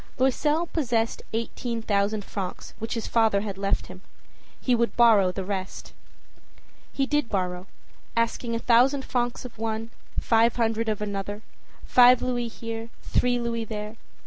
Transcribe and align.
Loisel 0.17 0.65
possessed 0.65 1.21
eighteen 1.31 1.79
thousand 1.83 2.25
francs 2.25 2.73
which 2.79 2.95
his 2.95 3.05
father 3.05 3.41
had 3.41 3.55
left 3.55 3.85
him. 3.85 4.01
He 4.59 4.73
would 4.73 4.97
borrow 4.97 5.31
the 5.31 5.43
rest. 5.45 5.93
He 6.91 7.05
did 7.05 7.29
borrow, 7.29 7.67
asking 8.17 8.55
a 8.55 8.65
thousand 8.65 9.05
francs 9.05 9.45
of 9.45 9.59
one, 9.59 9.91
five 10.19 10.55
hundred 10.55 10.89
of 10.89 11.03
another, 11.03 11.43
five 11.85 12.23
louis 12.23 12.47
here, 12.47 12.89
three 13.03 13.37
louis 13.37 13.63
there. 13.65 13.95